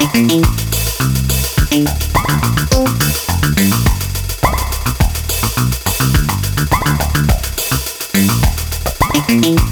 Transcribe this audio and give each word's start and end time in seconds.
Thank 0.00 0.32
you. 9.44 9.69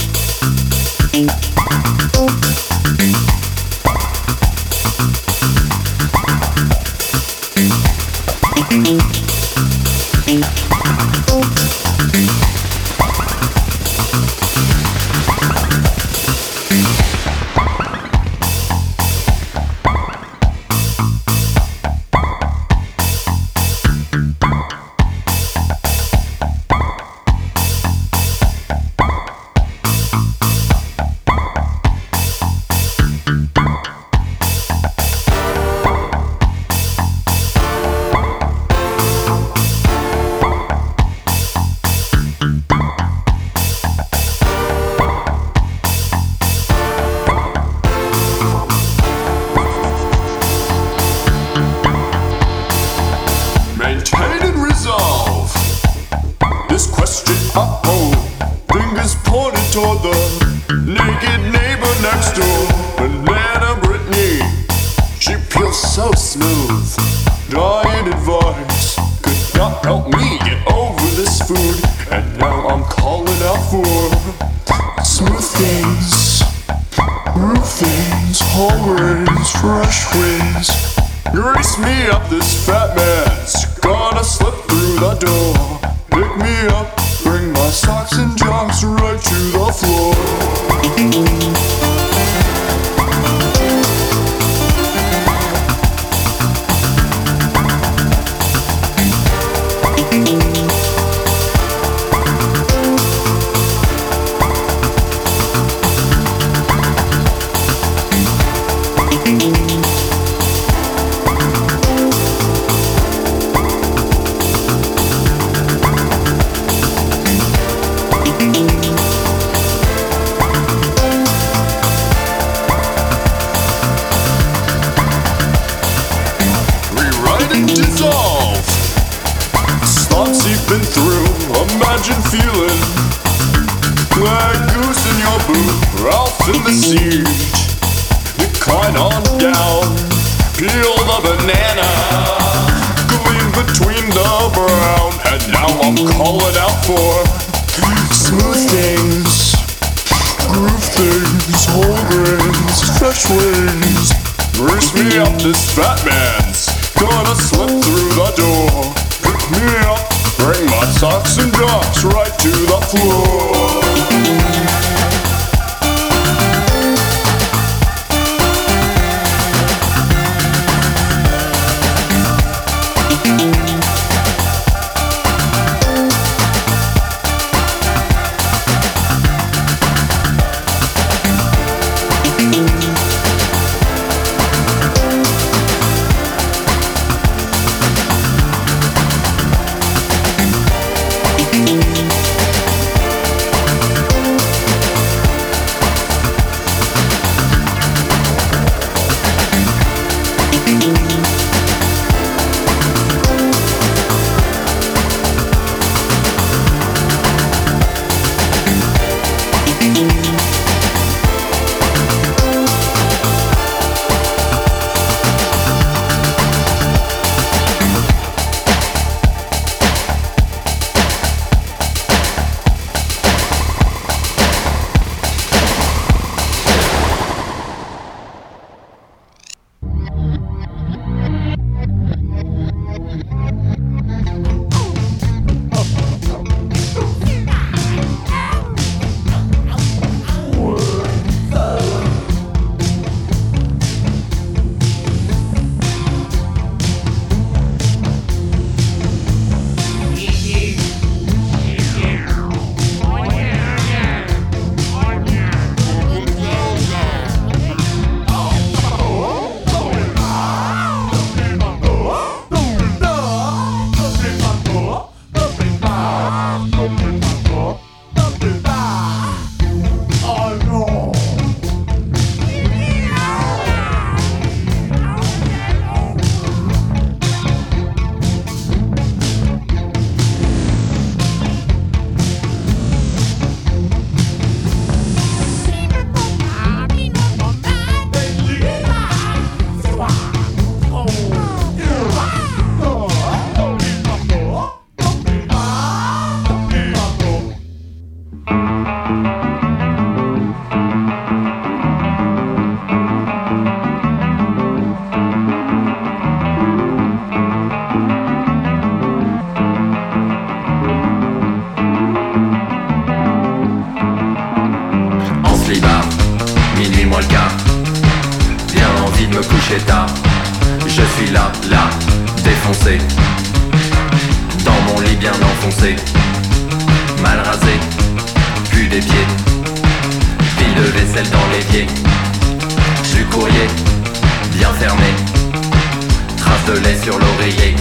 Lait 336.72 336.98
sur 337.03 337.19
l'oreiller. 337.19 337.75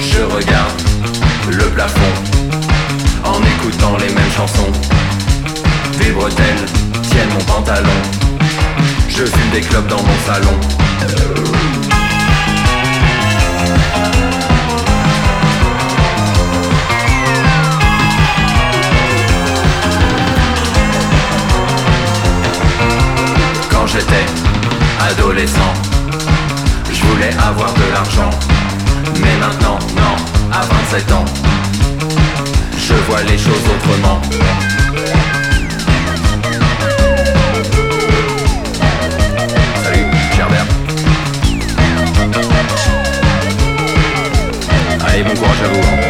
Je 0.00 0.22
regarde 0.22 0.82
le 1.50 1.64
plafond 1.64 2.00
en 3.24 3.40
écoutant 3.42 3.96
les 3.96 4.12
mêmes 4.12 4.30
chansons. 4.36 4.72
Des 5.98 6.10
bretelles 6.12 6.66
tiennent 7.02 7.32
mon 7.32 7.44
pantalon. 7.44 7.88
Je 9.08 9.24
fume 9.24 9.50
des 9.52 9.60
clopes 9.60 9.88
dans 9.88 10.02
mon 10.02 10.18
salon. 10.26 11.25
Je 25.34 27.04
voulais 27.04 27.30
avoir 27.44 27.72
de 27.74 27.92
l'argent. 27.92 28.30
Mais 29.20 29.36
maintenant, 29.40 29.78
non, 29.96 30.16
à 30.52 30.60
27 30.60 31.12
ans, 31.12 31.24
je 32.78 32.94
vois 33.08 33.22
les 33.24 33.36
choses 33.36 33.64
autrement. 33.74 34.20
Salut, 39.82 40.06
Gerbert. 40.36 40.66
Allez, 45.08 45.24
bon 45.24 45.34
courage 45.34 45.62
à 45.64 45.68
vous. 45.68 46.05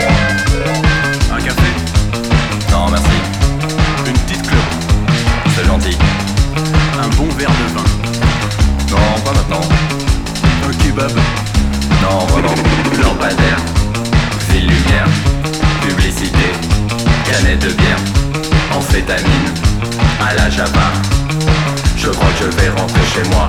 Kebab 10.97 11.13
Non, 12.03 12.27
vraiment. 12.27 12.55
Lampadaire, 13.03 13.59
ville 14.51 14.67
lumière, 14.67 15.07
publicité, 15.83 16.53
canette 17.31 17.59
de 17.61 17.73
bière, 17.73 17.99
amphétamine, 18.75 19.53
à 20.21 20.35
la 20.35 20.49
java. 20.49 20.93
Je 21.99 22.09
crois 22.09 22.29
que 22.39 22.45
je 22.45 22.57
vais 22.57 22.71
rentrer 22.71 23.01
chez 23.13 23.29
moi. 23.31 23.49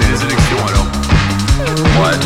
Les 0.00 0.22
élections 0.22 0.66
alors. 0.68 0.86
Ouais, 2.02 2.18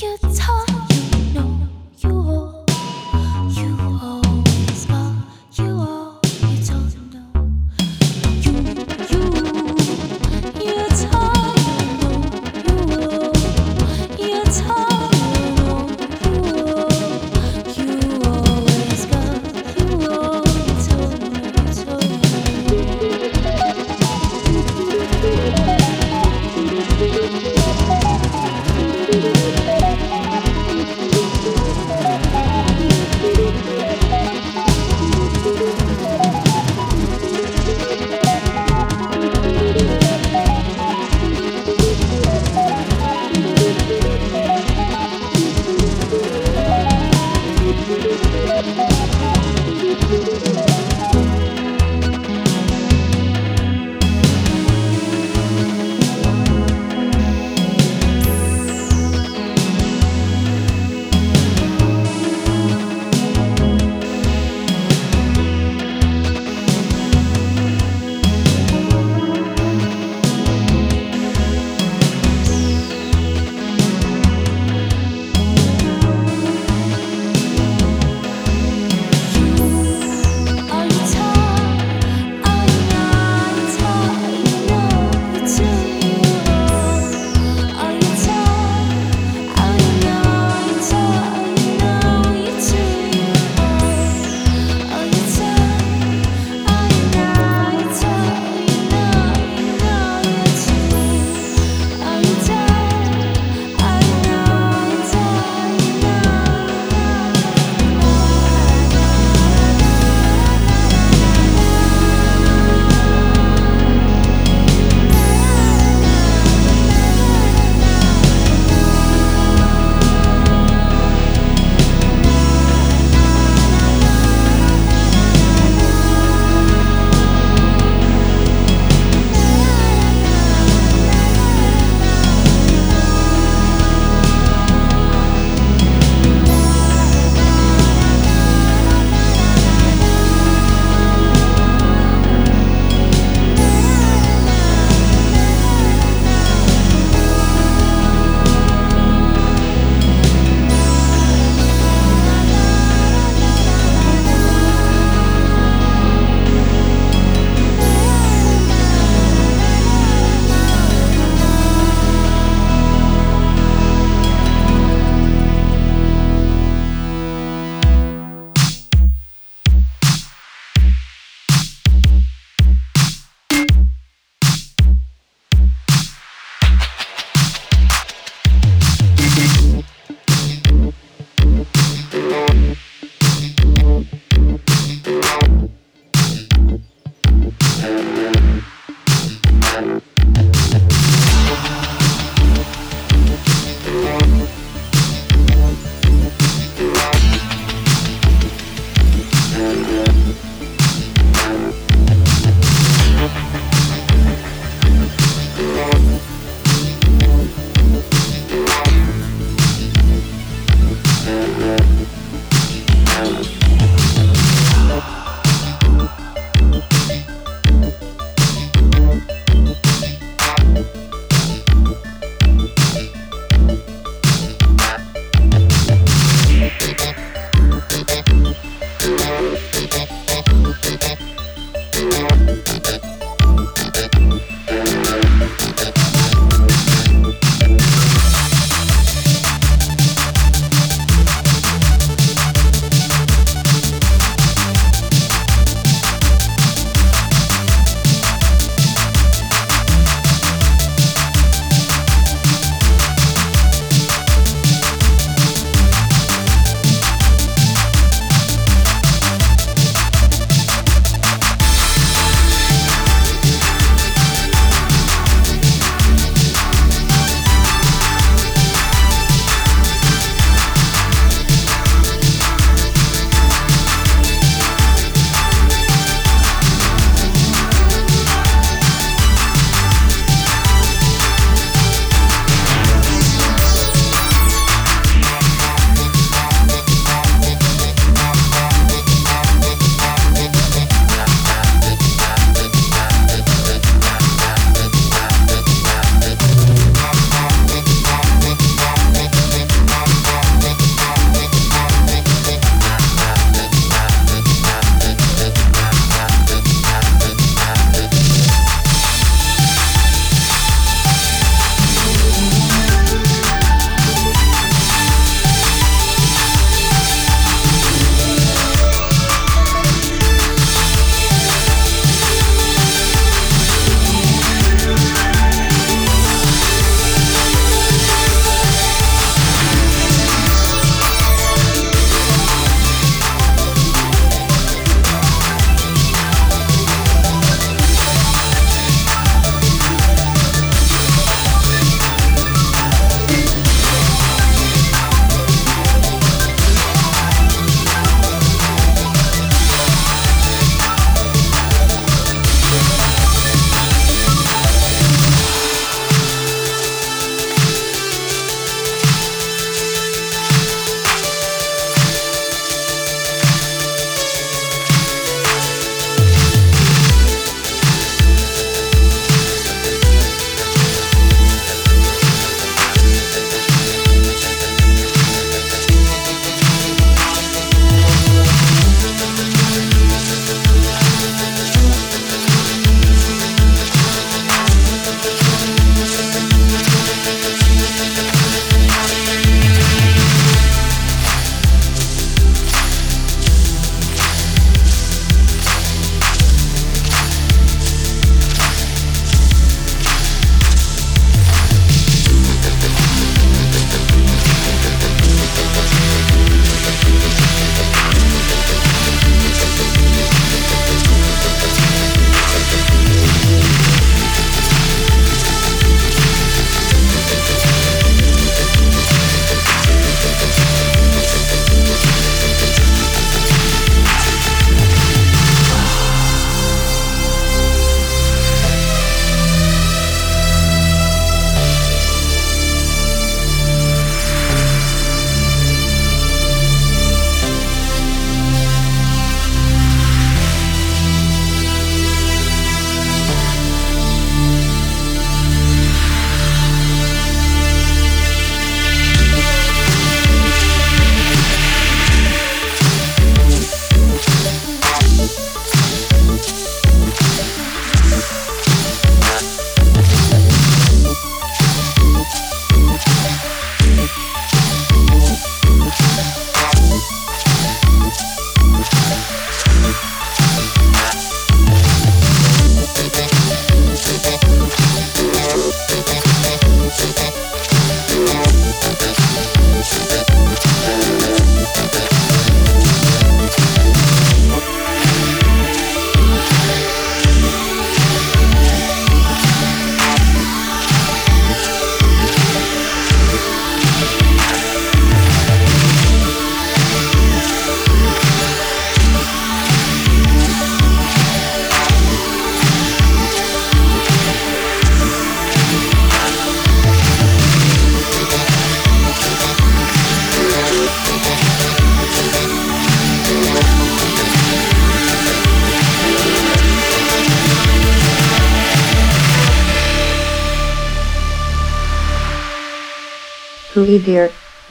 You 0.00 0.27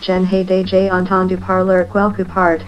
Jen 0.07 0.23
hey 0.23 0.45
de 0.45 0.63
j'ai 0.65 0.89
entendu 0.89 1.35
parler 1.35 1.83
quelque 1.91 2.23
part. 2.23 2.59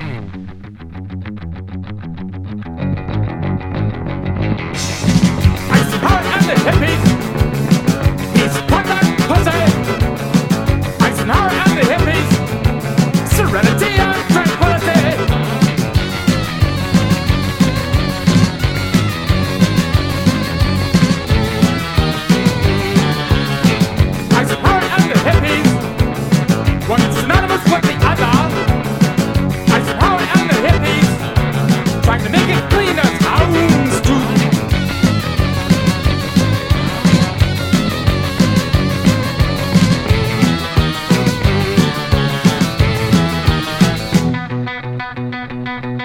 thank 45.82 46.02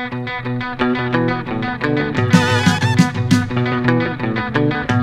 you 4.89 4.94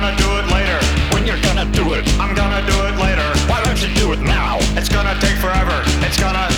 gonna 0.00 0.16
do 0.16 0.30
it 0.38 0.46
later. 0.54 0.78
When 1.12 1.26
you're 1.26 1.40
gonna 1.40 1.66
do 1.72 1.94
it, 1.94 2.06
I'm 2.20 2.32
gonna 2.34 2.64
do 2.66 2.76
it 2.86 2.94
later. 3.02 3.26
Why 3.50 3.60
don't 3.64 3.80
you 3.82 3.92
do 3.94 4.12
it 4.12 4.20
now? 4.20 4.58
It's 4.78 4.88
gonna 4.88 5.18
take 5.18 5.36
forever. 5.38 5.82
It's 6.06 6.18
gonna 6.18 6.57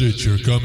Sit 0.00 0.24
your 0.24 0.38
cup. 0.38 0.59